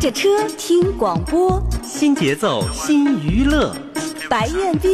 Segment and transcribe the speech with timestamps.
[0.00, 3.74] 着车听广播，新节奏新娱乐，
[4.30, 4.92] 白彦斌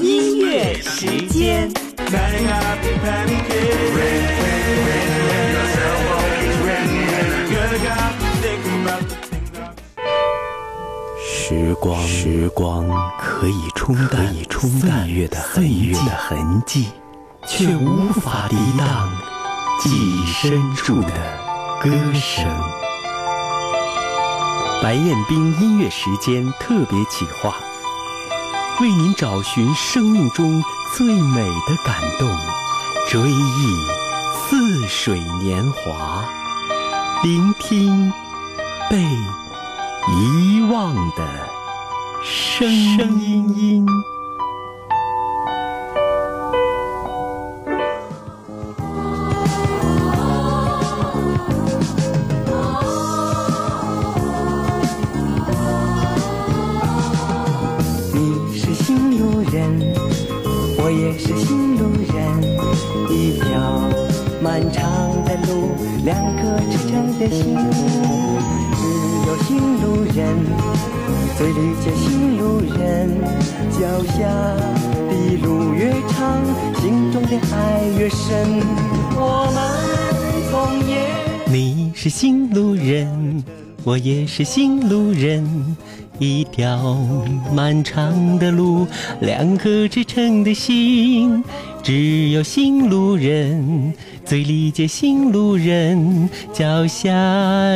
[0.00, 1.70] 音乐时间。
[11.24, 12.84] 时光，时光
[13.20, 16.88] 可以冲淡岁月的岁月的痕迹，
[17.46, 19.08] 却无法抵挡
[19.80, 21.12] 记忆深处的
[21.80, 22.44] 歌声。
[24.82, 27.54] 白彦斌音乐时间特别企划，
[28.80, 30.60] 为您找寻生命中
[30.96, 32.28] 最美的感动，
[33.08, 33.76] 追忆
[34.34, 36.24] 似水年华，
[37.22, 38.12] 聆听
[38.90, 39.00] 被
[40.20, 41.48] 遗忘的
[42.24, 42.68] 声
[43.20, 43.86] 音。
[67.22, 67.56] 的心。
[68.74, 68.82] 只
[69.26, 69.50] 有行
[69.82, 70.36] 路人，
[71.38, 73.10] 最理解新路人，
[73.70, 73.78] 脚
[74.12, 74.18] 下
[75.08, 76.40] 的路越长，
[76.80, 78.60] 心中的爱越深。
[79.14, 79.56] 我们
[80.50, 80.82] 从。
[81.52, 83.44] 你是行路人，
[83.84, 85.76] 我也是行路人，
[86.18, 86.96] 一条
[87.54, 88.86] 漫长的路，
[89.20, 91.44] 两颗赤诚的心。
[91.82, 93.92] 只有行路人
[94.32, 97.12] 最理解新路人，脚下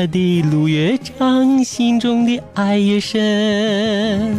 [0.06, 4.34] 的路越长，心中的爱越深。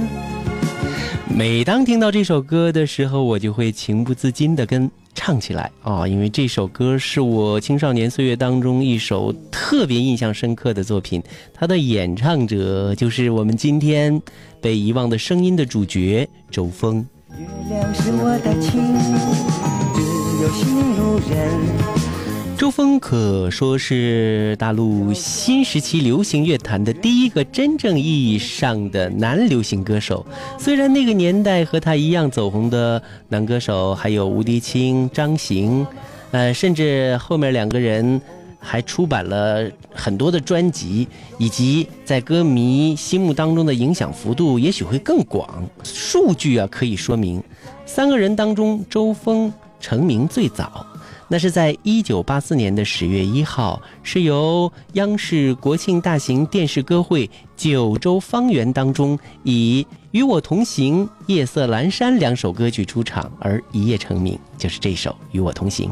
[1.29, 11.21] 每当听到这首歌的时候，我就会情不自禁地跟唱起来啊、因为这首歌是我青少年岁月当中一首特别印象深刻的作品。
[11.53, 14.19] 它的演唱者就是我们今天
[14.59, 17.05] 被遗忘的声音的主角周峰。
[17.37, 18.81] 月亮是我的情，
[19.93, 22.06] 只有新路人。
[22.67, 30.26] 周峰可说是大陆新时期流行乐坛的第一个真正意义上的男流行歌手。
[30.60, 35.88] 虽然那个年代和他一样走红的男歌手还有吴迪清、张行，
[36.32, 38.20] 呃，甚至后面两个人
[38.60, 41.08] 还出版了很多的专辑，
[41.38, 45.48] 以及在歌迷心目当中的影响幅度也许会更广。
[45.86, 47.42] 数据啊可以说明，
[47.86, 50.86] 三个人当中，周峰成名最早。
[51.30, 57.27] 那是在一九八四年的十月一号，是由央视国庆大型电视歌会
[57.58, 65.92] 《九州方圆》当中以《与我同行》《夜色阑珊》两首歌曲出场而一夜成名，就是这首《与我同行》。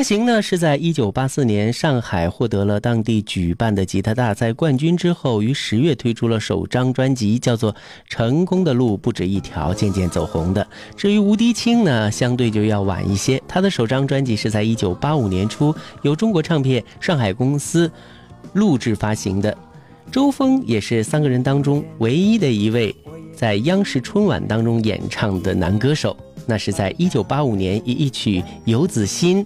[0.00, 7.70] 张行呢是在一九八四年上海获得了当地举办的吉他大赛冠军之后，于十月推出了首张专辑，叫做
[8.08, 10.66] 《成功的路不止一条》，渐渐走红的。
[10.96, 17.92] 至于吴迪清呢，相对就要晚一些，他的首张专辑是在一九八五年初由中国唱片上海公司
[18.54, 19.54] 录制发行的。
[20.10, 22.96] 周峰也是三个人当中唯一的一位
[23.36, 29.44] 在央视春晚当中演唱的男歌手，那是在一九八五年以一曲《游子心》。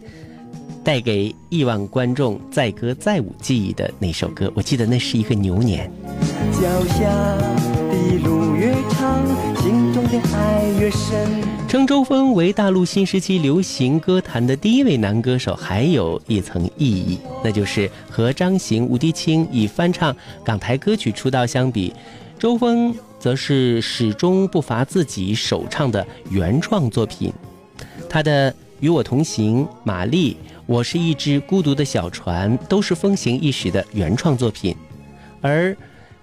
[0.84, 5.90] 带给亿万观众载歌载舞记忆的那首歌，我记得那是一个牛年。
[6.52, 7.08] 脚下
[7.90, 9.26] 的路越长，
[9.62, 11.26] 心中的爱越深。
[11.66, 20.14] 称周峰为大陆新时期流行歌坛的第一位男歌手，还有一层意义，那就是和张行、吴迪清以翻唱
[20.44, 21.94] 港台歌曲出道相比，
[22.38, 27.32] 周峰则是始终不乏自己首唱的原创作品。
[28.06, 30.36] 他的《与我同行》《玛丽》。
[30.66, 34.74] 我是一只孤独的小船，都是风行一时的原创作品，
[35.42, 35.76] 而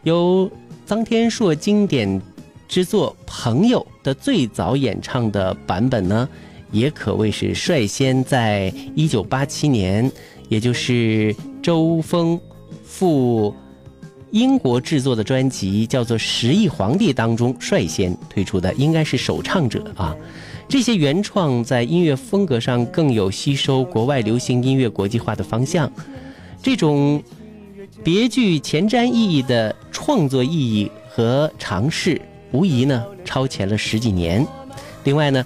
[0.04, 0.50] 由
[0.88, 2.20] 臧天朔经典
[2.68, 6.28] 之作《朋友》的最早演唱的版本呢，
[6.72, 10.12] 也可谓是率先在一九八七年，
[10.50, 12.40] 也就是周峰
[12.84, 13.54] 赴
[14.32, 20.16] 英国制作的专辑叫做《十亿皇帝》当中率先推出的，应该是首唱者啊。
[20.72, 25.92] 这些原创在音乐风格上更有吸收国外流行音乐国际化的方向，
[26.64, 27.22] 这种
[28.02, 32.22] 别具前瞻意义的创作意义和尝试，
[32.54, 34.48] 无疑呢超前了十几年。
[35.04, 35.46] 另外呢，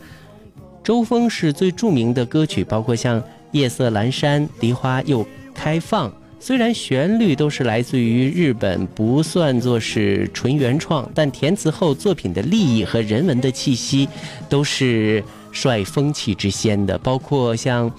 [0.83, 3.19] 周峰是最著名的歌曲，包括像
[3.51, 5.25] 《夜色阑珊》《梨花又
[5.55, 6.07] 开放》。
[6.39, 14.07] 虽然旋律都是来自于日本，不算作是纯原创，但填词后作品的立意和人文的气息，
[14.47, 17.89] 都是率风气之先的，包括像《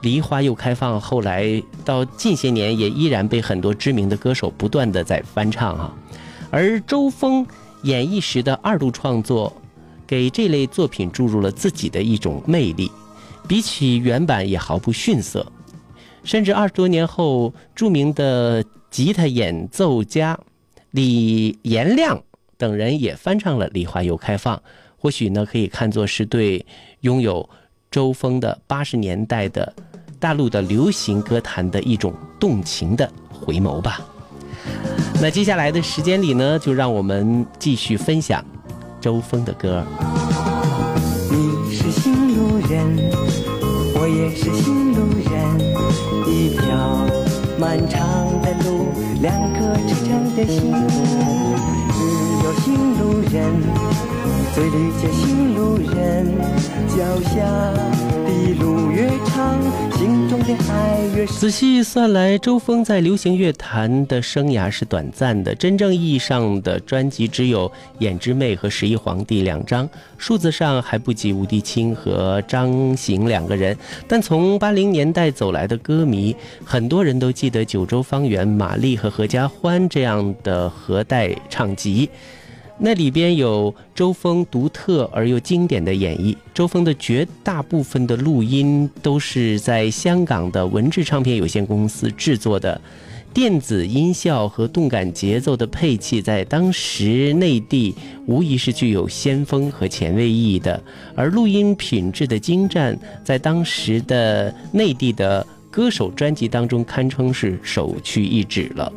[0.00, 5.94] 梨花又开放》，后来到近些年也依然被很多知名的歌手不断的在翻唱哈。
[6.50, 7.46] 而周峰
[7.82, 9.52] 演绎时的二度创作，
[10.06, 12.90] 给这类作品注入了自己的一种魅力，
[13.46, 15.46] 比起原版也毫不逊色。
[16.24, 20.38] 甚至二十多年后，著名的吉他演奏家
[20.92, 22.22] 李延亮
[22.56, 24.56] 等人也翻唱了《梨花又开放》，
[24.96, 26.64] 或许呢可以看作是对
[27.00, 27.48] 拥有
[27.90, 29.72] 周峰的八十年代的
[30.20, 34.00] 大陆的流行歌坛的一种动情的回眸吧。
[35.20, 38.44] 那接下来的时间里呢，就让我们继续分享
[39.00, 39.84] 周峰的歌。
[41.30, 43.10] 你是新路人，
[43.94, 45.11] 我也是新路人。
[46.26, 46.60] 一条
[47.58, 48.00] 漫长
[48.42, 50.72] 的路，两颗赤诚的心，
[51.92, 51.98] 只
[52.44, 52.64] 有行
[52.98, 53.00] 路
[53.30, 53.34] 人
[54.54, 56.26] 最理解行路人，
[56.88, 56.96] 脚
[57.30, 57.34] 下
[58.32, 59.60] 的路越长，
[59.98, 61.36] 心中的爱越深。
[61.36, 67.68] 仔细算来，周峰在流行乐坛的生涯是短暂的，真正意义上的专辑只有
[67.98, 73.76] 《眼之妹》和《十一皇帝》两张，数字上还不及吴迪清和张行两个人。
[74.08, 76.34] 但从八零年代走来的歌迷，
[76.64, 82.08] 很多人都记得九州方圆、玛丽和合家欢这样的合带唱集。
[82.84, 86.36] 那里边有周峰独特而又经典的演绎。
[86.52, 92.80] 周峰的绝大部分的录音都是在香港的文治唱片有限公司制作的，
[93.32, 97.94] 电子音效和动感节奏的配器，在当时内地
[98.26, 100.82] 无疑是具有先锋和前卫意义的。
[101.14, 108.92] 而录音品质的精湛，在当时的内地的歌手专辑当中堪称是首屈一指了。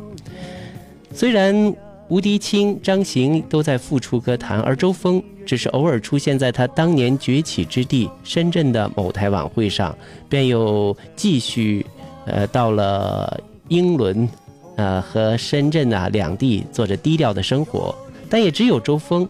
[1.14, 1.72] 虽然。
[2.08, 9.96] 吴迪清、张行都在复出歌坛，而周峰只是偶尔出现在他当年崛起之地深圳的某台晚会上，
[10.28, 11.84] 便又继续，
[12.24, 14.28] 呃，到了英伦，
[14.76, 17.92] 呃和深圳啊两地做着低调的生活。
[18.30, 19.28] 但也只有周峰，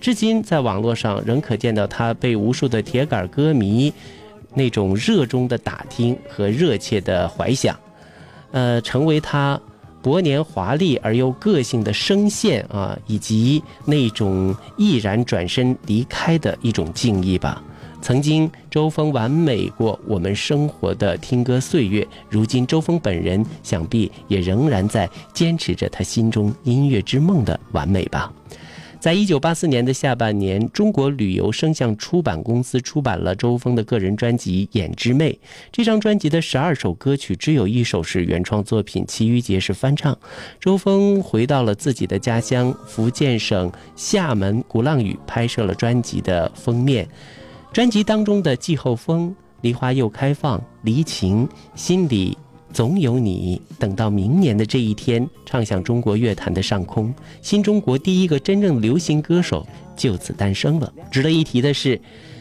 [0.00, 3.92] 至今在网络上仍可见到他被无数的铁杆歌迷
[4.52, 7.78] 那种热衷的打听和热切的怀想，
[8.50, 9.60] 呃，成为他。
[10.06, 17.60] 薄年华丽而又个性的声线啊，以及那种毅然转身离开的一种敬意吧。
[18.00, 28.32] 曾经周峰完美过我们生活的听歌岁月，如今周峰本人想必也仍然在坚持着他心中音乐之梦的完美吧。
[28.98, 35.32] 在一九八四年的下半年，中国旅游声像出版公司出版了周峰的个人专辑《眼之妹》。
[35.70, 40.18] 这张专辑的十二首歌曲，只有一首是原创作品，其余皆是翻唱。
[40.58, 47.06] 周峰回到了自己的家乡福建省厦门鼓浪屿，拍摄了专辑的封面。
[47.72, 49.28] 专辑当中的《季候风》
[49.60, 51.46] 《梨花又开放》《离情》
[51.76, 52.36] 《心里》。
[52.76, 60.92] 总有你，等到明年的这一天，唱响中国乐坛的上空，新中国第一个真正流行歌手就此诞生了。
[61.10, 61.98] 值得一提的是，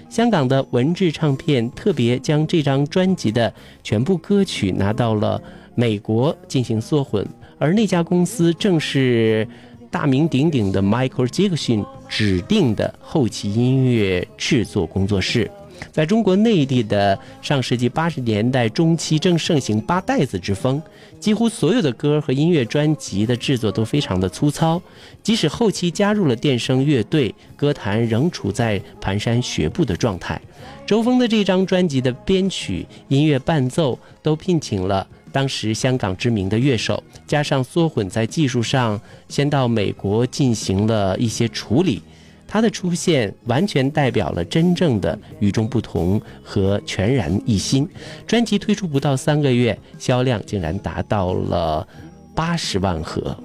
[0.09, 5.41] 香港的文治唱片特别将这张专辑的全部歌曲拿到了
[5.73, 7.25] 美国进行缩混，
[7.57, 9.47] 而那家公司正是
[9.89, 15.49] 大名鼎鼎的 Michael Jackson 指定的后期音乐制作工作室。
[15.91, 20.81] 在中国内地的上世纪八十年代中期，正盛行八代子之风，
[21.19, 24.81] 几乎所有的歌和音乐专辑的制作都非常的粗糙。
[25.23, 30.39] 即使后期加入了电声乐队，歌坛仍处在蹒跚学步的状态。
[30.85, 42.01] 周峰的这张专辑的编曲、音乐伴奏都聘请了当时香港知名的乐手，加上缩混在技术上，先到美国进行了一些处理。
[42.47, 47.87] 他的出现完全代表了真正的与众不同和全然一新。
[48.25, 51.87] 专辑推出不到三个月，销量竟然达到了
[52.33, 53.35] 八十万盒。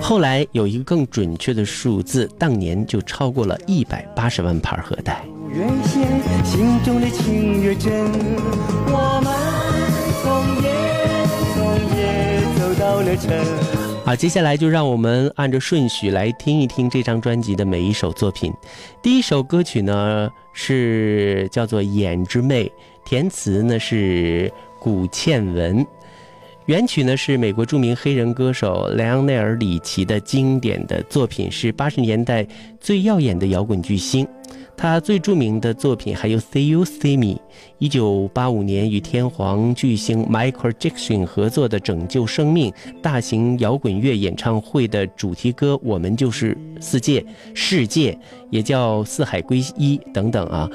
[0.00, 5.24] 后来有一个更准确的数字，当年就超过了一百八十万盘盒带。
[14.12, 18.52] 好，接下来就让我们按照顺序来听一听这张专辑的每一首作品。
[19.00, 22.64] 第一首歌曲呢是叫做《眼之妹》，
[23.06, 25.86] 填词呢是古倩文，
[26.66, 32.46] 原曲呢是美国著名黑人歌手莱昂内尔里奇的经典的作品，是八十年代
[32.82, 34.28] 最耀眼的摇滚巨星。
[34.76, 37.36] 他最著名的作品还有《See You See Me》，
[37.78, 47.20] 一九八五年与天皇巨星 Michael Jackson 合作的《拯救生命》大型摇滚乐演唱会的主题歌《我们就是世界》，
[47.54, 48.18] 世界
[48.50, 50.68] 也叫四海归一等等啊。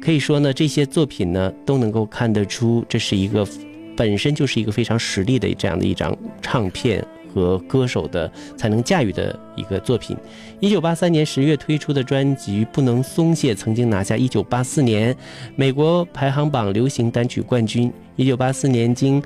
[0.00, 3.46] 可以说呢，这些作品呢都能够看得出，这是一个
[3.94, 10.16] 本身就是一个非常实力的这样的一张唱片和歌手的才能驾驭的一个作品。
[10.58, 15.16] 一九八三年十月推出的专辑《不能松懈》曾经拿下一九八四年
[15.56, 17.92] 美国排行榜流行单曲冠军。
[18.16, 19.22] 一九八四年经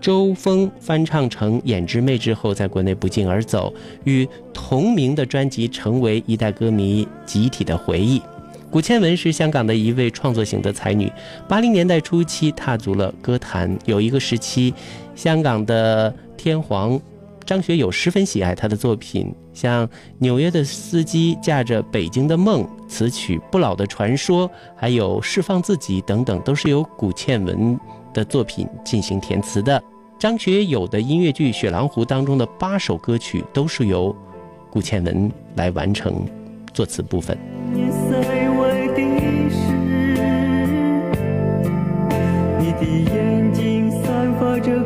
[0.00, 3.72] 周峰翻唱成《眼之魅》之后，在国内不胫而走，
[4.04, 8.20] 与同名的专辑成为一代歌迷集体的回忆。
[8.70, 11.10] 古倩文是香港的一位创作型的才女，
[11.48, 13.74] 八零年代初期踏足了歌坛。
[13.86, 14.74] 有一个时期，
[15.14, 17.00] 香港的天皇
[17.46, 19.86] 张学友十分喜爱他的作品，像
[20.18, 27.78] 《纽约的司机》《驾着北京的梦》词曲《不老的传说》，还有《释放自己》等等，都是由古倩文
[28.12, 29.80] 的作品进行填词的。
[30.18, 34.14] 张学友的音乐剧《雪狼湖》当中的八首歌曲都是由
[34.68, 36.26] 古倩文来完成
[36.74, 37.38] 作词部分。
[42.58, 42.84] 你的
[43.14, 44.82] 眼睛散发着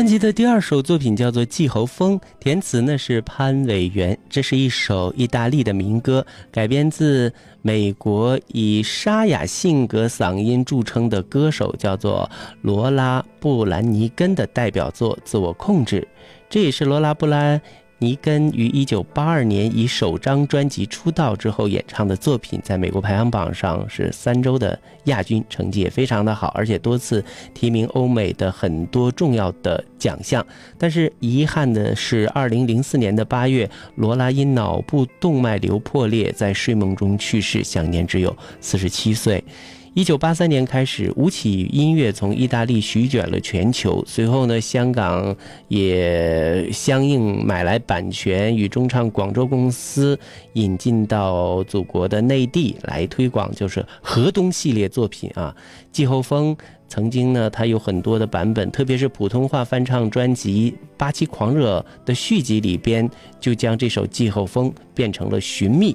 [0.00, 4.18] 专辑的第二首作品叫做《季候风》，填词呢是潘伟元。
[4.30, 7.30] 这是一首意大利的民歌，改编自
[7.60, 12.30] 美国以沙哑性格嗓音著称的歌手叫做
[12.62, 16.00] 罗拉·布兰尼根的代表作《自我控制》。
[16.48, 17.60] 这也是罗拉·布兰。
[18.00, 30.44] 尼根于一九八二年以首张专辑出道之后演唱的作品，在美国排行榜上是三周的亚军，成绩也非常的好，而且多次提名欧美的很多重要的奖项。
[30.78, 39.44] 但是遗憾的是，二零零四年的八月，罗拉因脑部动脉瘤破裂，在睡梦中去世，享年只有四十七岁。
[39.94, 44.04] 一九八三年开始，舞曲音乐从意大利席卷了全球。
[44.06, 45.34] 随后呢，香港
[45.66, 50.16] 也相应买来版权，与中唱广州公司
[50.52, 55.52] 引进到祖国的内地来推广，就是河东系列作品啊。
[55.90, 56.56] 季候风
[56.86, 65.92] 曾经呢，它有很多的版本，特别是普通话翻唱专辑《八七狂热》的续集里边，就将这首《季候风》变成了《寻觅》。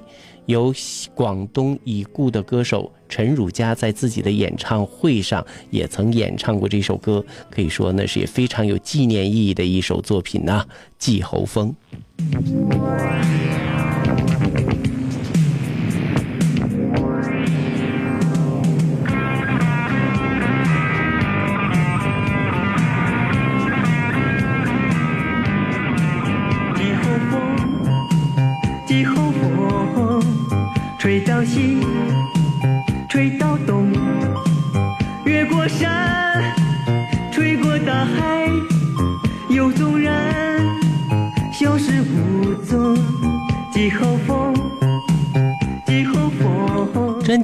[0.47, 0.71] 由
[1.15, 10.65] 广东已故的歌手陈汝佳在自己的演唱会上也曾演唱过这首歌，可以说那是也非常有纪念意义的一首作品呐，
[10.97, 11.73] 《季候风》。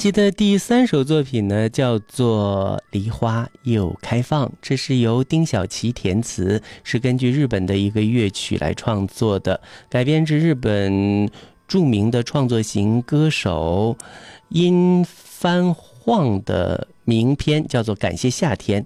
[0.02, 11.30] 辑的第三首作品呢，叫做《梨花又开放》，这是由丁小琪填词，是根据日本的一个乐曲来创作的，改编自日本。
[11.68, 13.96] 著名的创作型歌手
[14.50, 18.84] 殷番晃的名篇叫做《感谢夏天》。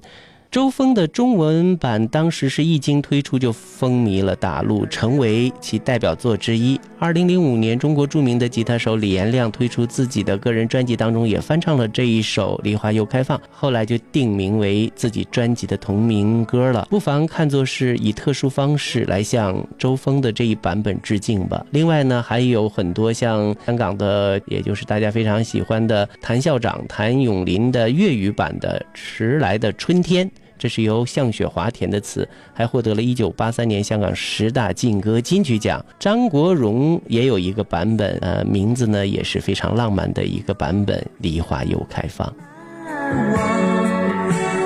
[0.55, 6.79] 周峰的中文版当时是一经推出就风靡了大陆，成为其代表作之一。
[6.97, 16.87] 二零零五年，中国著名的吉他手李延亮推出自己的个人专辑当中，也翻唱了这一首《梨花又开放》，后来就定名为自己专辑的同名歌了。
[16.89, 21.65] 不妨看作是以特殊方式来向周峰的这一版本致敬吧。
[21.71, 30.25] 另外呢，还有很多像香港的，也就是大家非常喜欢的谭校长谭咏麟的粤语版的《迟来的春天》。
[30.57, 35.83] 这是由向雪华填的词还获得了一九八三年香港十大劲歌金曲奖。
[35.99, 42.33] 张国荣也有一个版本呃名字呢也是非常浪漫的一个版本梨花又开放。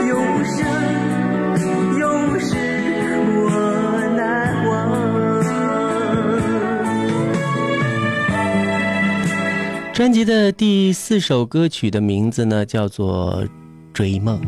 [0.08, 0.66] 永生
[2.00, 2.56] 永世
[3.36, 3.50] 我
[4.16, 4.74] 难忘
[9.94, 13.46] 专辑的第四首歌曲的名字呢叫做
[13.94, 14.40] 追梦。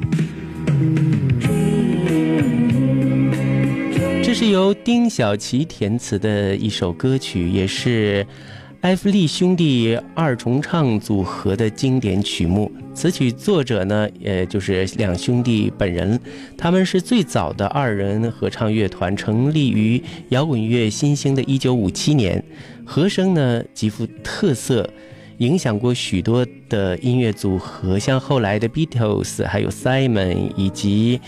[4.41, 8.25] 是由丁小琪填词的一首歌曲，也是
[8.79, 12.71] 艾弗利兄弟二重唱组合的经典曲目。
[12.91, 16.19] 词曲作者呢，也就是两兄弟本人，
[16.57, 22.43] 他们是最早的二人合唱乐团，成立于摇滚乐新兴的一九五七年，
[22.83, 24.89] 和声呢极富特色。
[25.37, 31.19] 影响过许多的音乐组合，像后来的 Beatles，还有 Simon 以及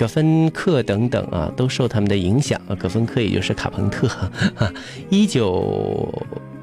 [0.00, 2.58] 葛芬克等等啊，都受他们的影响。
[2.78, 4.08] 葛芬克也就是卡朋特。
[5.10, 6.10] 一九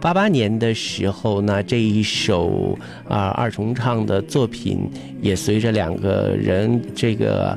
[0.01, 2.75] 八八年的时候呢，这一首
[3.07, 4.89] 啊二重唱的作品
[5.21, 7.55] 也随着两个人这个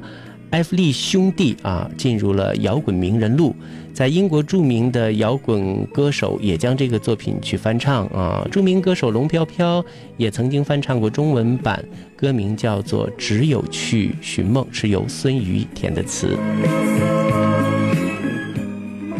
[0.50, 3.56] 埃弗利兄弟啊进入了摇滚名人录。
[3.92, 9.85] 在英国著名的摇滚歌手也将这个作品去翻唱啊，著名歌手龙飘飘
[10.16, 11.85] 也曾经翻唱过中文版，
[12.16, 16.37] 歌名叫做《只有去寻梦》，是由孙瑜填的词。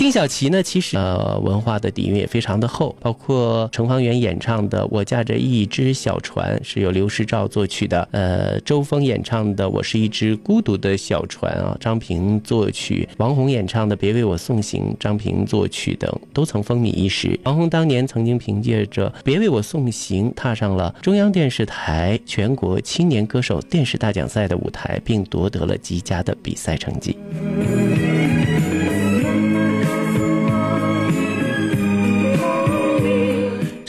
[0.01, 17.39] 丁小琪呢，其实呃文化的底蕴也非常的厚，包括程方圆演唱的《我驾着一只小船》是由刘世照作曲的，呃周峰演唱的《我是一只孤独的小船》啊，张平作曲，王红演唱的《别为我送行》，张平作曲等都曾风靡一时。
[17.45, 27.19] 王红当年曾经凭借着《别为我送行》踏上了中央电视台全国青年歌手电视大奖赛的舞台，并夺得了极佳的比赛成绩。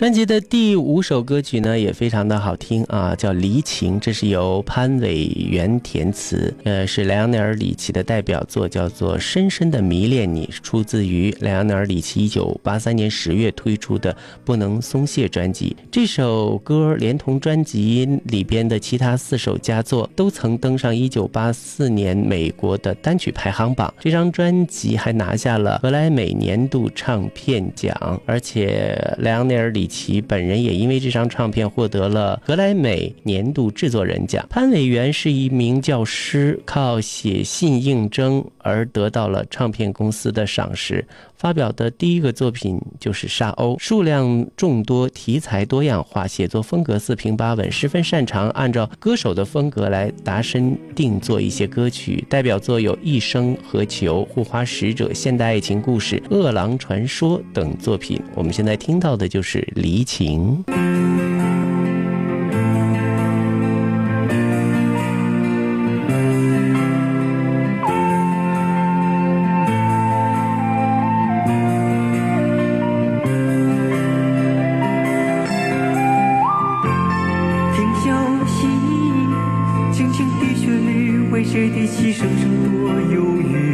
[0.01, 14.11] 专辑的第五首歌曲呢，也非常的好听啊，叫《离情》，这是由潘伟元填词，呃，是莱昂内尔·里奇的代表作，叫做《深深的迷恋你》，出自于莱昂内尔·里奇一九八三年十月推出的
[14.43, 15.77] 《不能松懈》专辑。
[15.91, 23.93] 这首歌连同专辑里边的其他四首佳作，都曾登上一九八四年美国的单曲排行榜。
[23.99, 29.90] 这张专辑还拿下了格莱美年度唱片奖，而且莱昂内尔·里。
[29.91, 34.45] 其本人也因为这张唱片获得了格莱美年度制作人奖。
[34.49, 41.05] 潘伟元是一名教师，靠写信应征而得到了唱片公司的赏识。
[41.35, 52.23] 发表的第一个作品就是《沙鸥》，数量众多，题材多样化，写作风格四平八稳，十分擅长按照歌手的风格来量身定做一些歌曲。
[52.29, 58.21] 代表作有《一生何求》《护花使者》《现代爱情故事》《饿狼传说》等作品。
[58.35, 60.63] 我们现在听到的就是《离情。
[77.73, 78.13] 听小
[78.45, 78.67] 溪，
[79.91, 82.13] 轻轻的旋律，为谁低泣？
[82.13, 82.47] 声声
[82.83, 83.70] 多忧郁。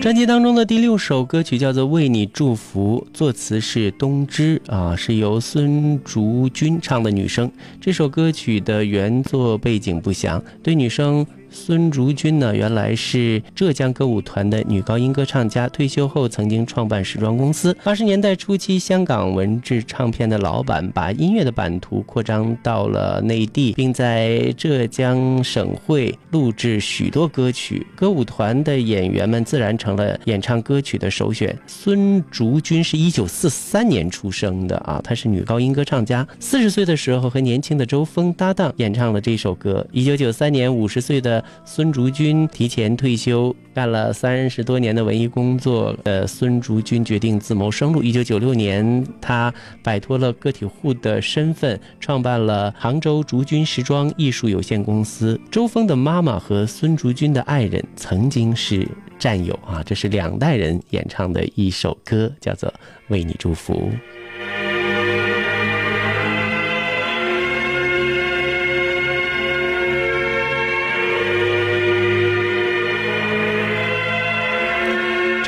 [0.00, 7.50] 专辑当中的第六首歌曲叫做《为你祝福》，作词是东芝啊，是由孙竹君唱的女声。
[7.80, 11.24] 这首歌曲的原作背景不详，对女生。
[11.50, 17.76] 孙竹君呢，原来是浙江歌舞团的女高音歌唱家，退休后曾经创办时装公司。
[17.82, 27.84] 八十年代初期，香港文治唱片的老板把音乐的版图扩张到了内地，并在浙江省会录制许多歌曲。
[27.96, 31.56] 歌舞团的演员们自然成了演唱歌曲的首选。
[31.66, 36.26] 孙竹君是一九四三年出生的啊，她是女高音歌唱家。
[36.38, 39.84] 四十岁的时候和年轻的周峰搭档演唱了这首歌。
[39.90, 41.39] 一九九三年，五十岁的。
[41.64, 45.96] 孙竹君提前退休，干了三十多年的文艺工作。
[46.04, 48.02] 呃，孙竹君决定自谋生路。
[48.02, 55.40] 一九九六年，他摆脱了个体户的身份，创办了杭州竹君时装艺术有限公司。
[55.50, 58.86] 周峰的妈妈和孙竹君的爱人曾经是
[59.18, 62.68] 战友啊，这是两代人演唱的一首歌，叫做
[63.08, 63.74] 《为你祝福》。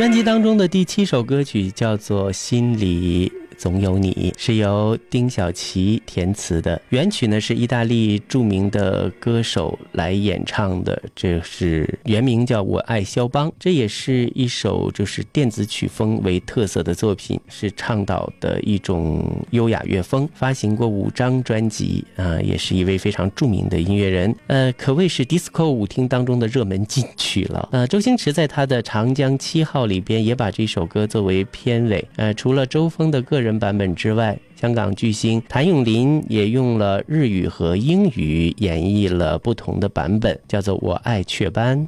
[0.02, 3.28] 专辑当中的第七首歌曲叫做《心里》。
[3.58, 27.68] 总有你是由丁小琪填词的，原曲呢是意大利著名的歌手来演唱的，这是原名叫我爱肖邦，这也是一首就是电子曲风为特色的作品，是倡导的一种优雅乐风，发行过五张专辑啊，也是一位非常著名的音乐人，呃，可谓是 disco 舞厅当中的热门金曲了。
[27.70, 33.41] 呃，周星驰在他的《长江七号》里边也把这首歌作为片尾，呃，除了周峰的个人。
[33.42, 34.38] 人版本之外。
[34.56, 41.86] 香港巨星谭咏麟也用了日语和英语演绎了不同的版本，叫做《我爱雀斑》。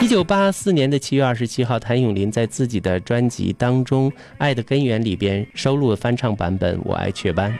[0.00, 7.52] 一九八四年的七月二十七号，谭咏麟在自己的专辑当中《爱的根源》里边收录了翻唱版本《我爱雀斑》。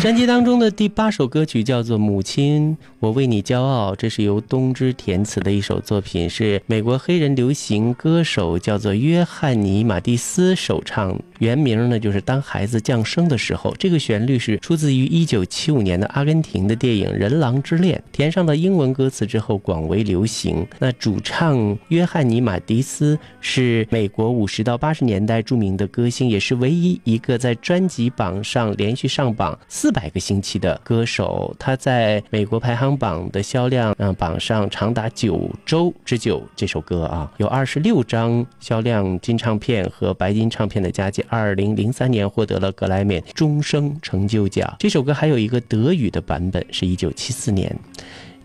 [0.00, 11.18] 专辑当中的第八首歌曲叫做《母亲，我为你骄傲》，这是由东芝填词的一首作品，是美国黑人流行歌手叫做约翰尼·马蒂斯首唱。
[11.38, 20.66] 原名呢就是当孩子降生的时候，这个旋律是出自于一九七五年的阿根廷的电影《人狼之恋》，填上了英文歌词之后广为流行。
[20.78, 31.54] 那主唱约翰尼马迪斯是美国五十到八十年代著名的歌星，也是唯一一个在专辑榜上连续上榜四百个星期的歌手。
[31.58, 36.42] 他在美国排行榜的销量嗯榜上长达九周之久。
[36.56, 41.24] 这首歌啊有二十六张销量金唱片和白金唱片的佳绩。
[41.28, 44.76] 二零零三年获得了格莱美终生成就奖。
[44.78, 47.74] 这首歌还有一个德语的版本，是一九七四年。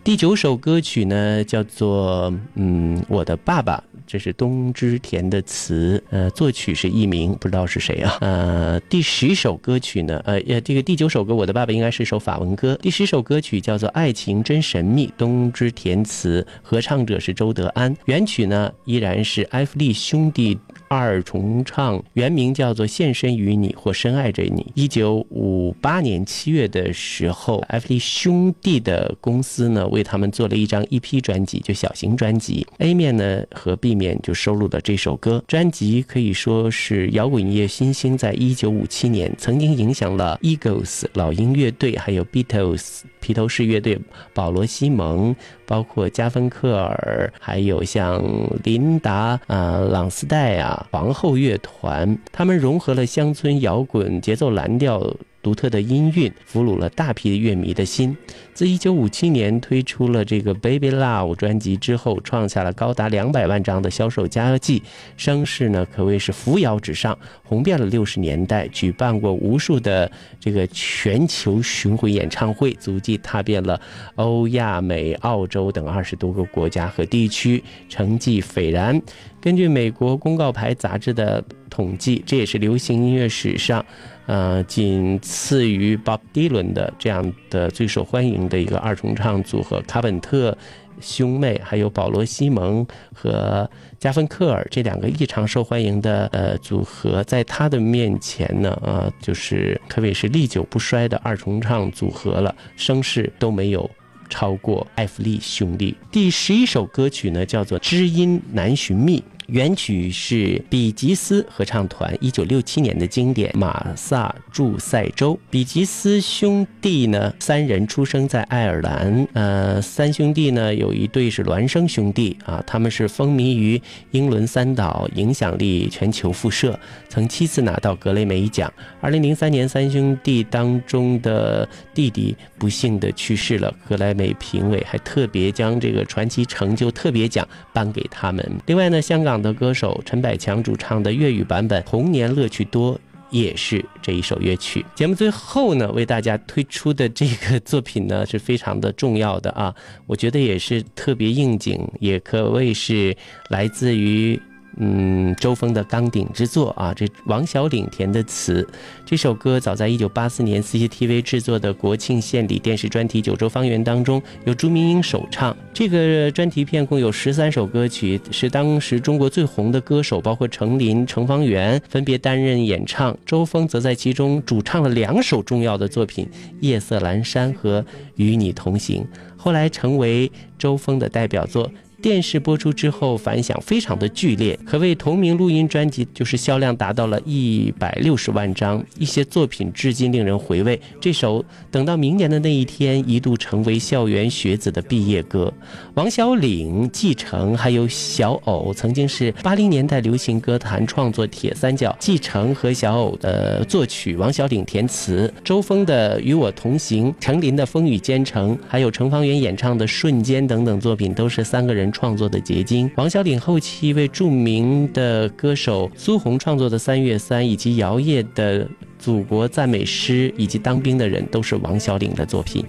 [0.04, 8.18] 第九首歌曲呢，叫做《嗯，我的爸爸》，这是东芝田的词，呃，作曲是佚名，不知道是谁啊。
[8.20, 12.78] 呃，第十首歌曲呢，呃，呃这个第九首歌《我的爸爸》应该是一首法文歌。
[12.82, 20.60] 第十首歌曲叫做《爱情真神秘》，东芝田词，合唱者是周德安，原曲呢依然是埃弗利兄弟。
[20.94, 24.62] 二重唱原名叫做《献身于你》或《深爱着你》。
[24.76, 32.66] 一九五八年七月的时候，艾弗利兄弟的公司呢为他们做了一张 EP 专辑，就小型专辑。
[32.78, 35.44] A 面呢和 B 面就收录了这首歌。
[35.48, 44.00] 专辑可以说是摇滚乐新星在一九五七年曾经影响了 Eagles 老鹰乐队，还有 Beatles 披头士乐队、
[44.34, 48.22] 保罗西蒙，包括加芬克尔，还有像
[48.64, 50.83] 琳达啊、朗斯代啊。
[50.92, 55.16] 皇后乐团，他们融合了乡村摇滚、节奏蓝调。
[55.44, 58.18] 独特的音韵俘虏了大批乐迷的心。
[58.54, 64.82] 自1957年推出了这个《Baby Love》专辑之后，创下了高达两百万张的销售佳绩，
[65.18, 73.80] 声势呢可谓是扶摇直上，红遍了六十年代，举办过无数的这个全球巡回演唱会，足迹踏遍了
[74.16, 79.02] 欧亚美、澳洲等二十多个国家和地区，成绩斐然。
[79.42, 83.84] 根据美国公告牌杂志的统计，这也是流行音乐史上。
[84.28, 90.56] 呃，仅次于 Bob Dylan 的这样的最受欢迎的一个二重唱组合，卡本特
[91.02, 93.68] 兄妹，还有保罗西蒙和
[94.00, 103.90] 加芬克尔这两个异常受欢迎的呃组合，在他的面前呢，啊，就是可谓是历久不衰的二重唱组合了，声势都没有
[104.30, 105.98] 超过艾弗利兄弟。
[106.12, 109.20] 第十一首歌曲呢，叫做《知音难寻觅》。
[109.48, 115.34] 原曲是比吉斯合唱团一九六七年的经典《马萨诸塞州》。
[115.50, 119.28] 比吉斯兄弟呢，三人出生在爱尔兰。
[119.34, 126.80] 呃，三兄弟呢有一对是孪生兄弟啊，他们是风靡于英伦三岛，影响力全球辐射，
[127.10, 128.72] 曾七次拿到格雷美奖。
[129.02, 138.50] 二零零三年，三兄弟当中的弟弟不幸的去世了，格莱美评委还特别将这个传奇成就特别奖颁给他们。
[138.68, 139.33] 另外呢，香港。
[139.34, 142.94] 唱的歌手陈百强主唱的粤语版本《童年乐趣多》
[143.32, 144.86] 也是这一首乐曲。
[144.94, 149.74] 节目最后呢，为大家推出的这个作品呢是非常的重要的啊，
[150.06, 153.18] 我觉得也是特别应景，也可谓是
[153.50, 154.40] 来自于。
[154.78, 158.68] 嗯，周峰的钢鼎之作啊，这王小岭填的词。
[159.06, 165.56] 这首歌早在一九八四年 CCTV 制作的国庆献礼电视专题《九州方圆》当中，由朱明英首唱。
[165.74, 176.26] 这个专题片共有十三首歌曲，是当时中国最红的歌手，包括程琳、程方圆分别担任演唱，周峰则在其中主唱了两首重要的作品
[176.62, 177.82] 《夜色阑珊》和
[178.16, 179.04] 《与你同行》，
[179.38, 181.70] 后来成为周峰的代表作。
[182.04, 188.84] 电视播出之后反响非常的剧烈，可谓同名录音专辑就是销量达到了一百六十万张。
[189.00, 190.78] 一些作品至今令人回味。
[191.00, 195.52] 这首《等到明年的那一天》一度成为校园学子的毕业歌。
[195.94, 201.96] 王小岭、继承还有小偶曾经是八零年代流行歌坛创作铁三角。
[202.02, 211.93] 继承和小偶的作曲，王小岭填词，周峰的《与我同行》，程琳的《风雨兼程》，还有程方圆演唱的《瞬间》等等作品，都是三个人。
[211.94, 218.66] 创作的结晶，王小岭后期为著名的歌手苏红创作的《三月三》，以及姚烨的
[219.00, 222.66] 《祖国赞美诗》，以及《当兵的人》，都是王小岭的作品。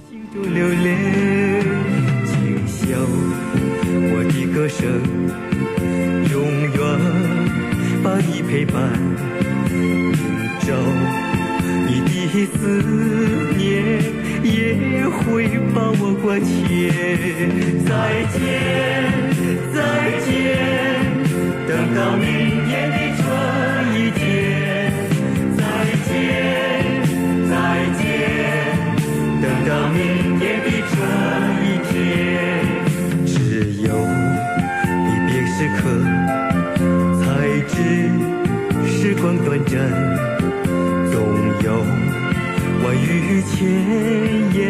[3.96, 4.84] 我的歌声
[6.30, 6.78] 永远
[8.02, 8.74] 把你陪伴，
[10.60, 10.68] 找
[11.86, 13.13] 你的思念
[15.10, 16.48] 会把我关切。
[17.84, 17.90] 再
[18.32, 18.42] 见，
[19.72, 19.76] 再
[20.24, 20.28] 见，
[21.66, 22.24] 等到明
[22.66, 23.22] 天的这
[23.96, 24.22] 一天。
[25.56, 25.60] 再
[26.04, 26.12] 见，
[27.48, 27.52] 再
[27.98, 28.02] 见，
[29.40, 29.98] 等到明
[30.38, 30.94] 天的这
[31.62, 31.92] 一天。
[33.26, 33.32] 只
[33.82, 33.88] 有
[35.04, 35.82] 一别时刻，
[37.20, 37.24] 才
[37.68, 37.72] 知
[38.86, 39.72] 时光短暂，
[41.10, 41.14] 总
[41.62, 41.66] 有
[42.84, 43.56] 万语千
[44.52, 44.60] 言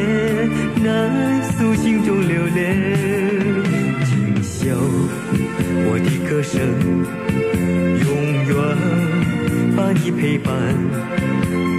[0.84, 2.54] 难诉心中留恋。
[4.04, 4.70] 今宵
[5.86, 6.54] 我的歌声，
[8.04, 8.06] 永
[8.46, 8.54] 远
[9.76, 10.54] 把你陪伴，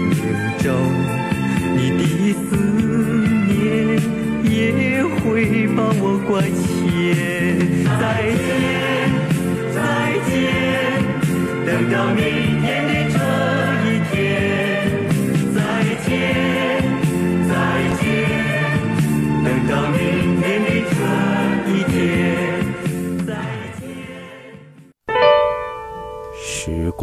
[0.10, 0.19] 明
[0.60, 0.63] 朝
[1.78, 2.04] 你的
[2.43, 2.58] 思
[3.48, 3.56] 念
[4.52, 6.63] 也会把我关切。
[7.86, 7.95] 再
[8.43, 8.54] 见，
[9.74, 9.80] 再
[10.28, 10.36] 见，
[11.65, 12.55] 等到明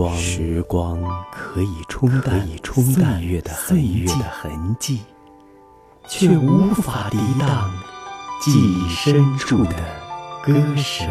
[0.02, 5.00] 光，时光可以冲淡可以冲淡岁月的岁月的痕迹，
[6.08, 7.72] 却无法抵挡
[8.40, 9.76] 记忆深处的
[10.42, 11.08] 歌声。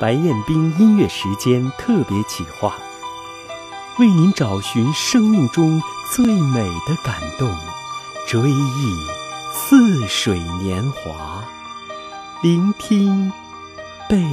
[0.00, 2.74] 白彦斌音乐时间特别企划，
[4.00, 7.48] 为您找寻生命中最美的感动，
[8.26, 9.06] 追忆
[9.54, 11.44] 似水年华，
[12.42, 13.32] 聆听
[14.08, 14.26] 被。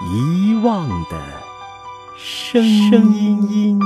[0.00, 1.20] 遗忘的
[2.16, 3.78] 声音。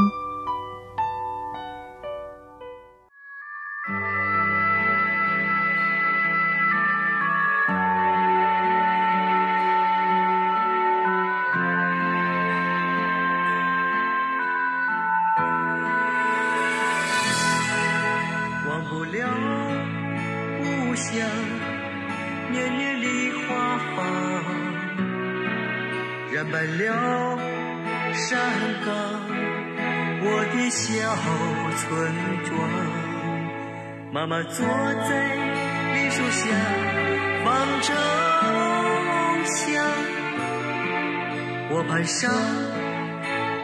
[41.69, 42.33] 我攀上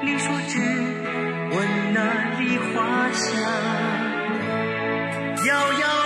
[0.03, 0.59] 梨树枝，
[1.55, 1.99] 闻那
[2.41, 3.29] 梨花香。
[5.47, 6.02] 遥遥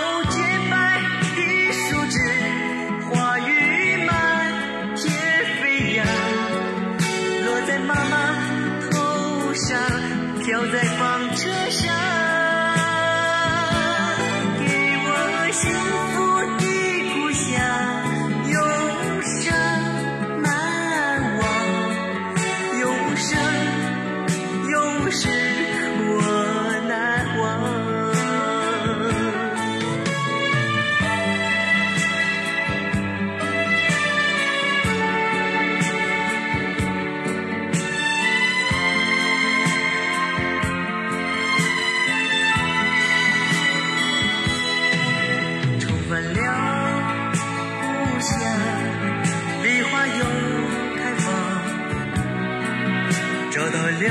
[53.99, 54.05] 了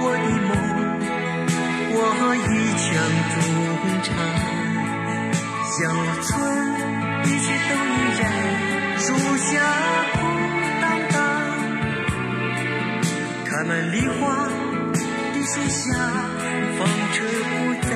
[0.00, 0.50] 我的梦，
[1.94, 1.96] 我
[2.36, 2.84] 一腔
[3.32, 3.34] 衷
[4.02, 4.06] 肠。
[5.72, 5.76] 小
[6.22, 6.28] 村
[7.24, 8.22] 一切都依然，
[8.98, 9.04] 树
[9.38, 9.50] 下
[10.12, 10.20] 空
[10.82, 11.16] 荡荡，
[13.46, 14.20] 开满梨花
[14.92, 14.96] 的
[15.42, 15.82] 树下。
[16.78, 16.80] 纺
[17.12, 17.16] 车
[17.48, 17.52] 不
[17.86, 17.90] 再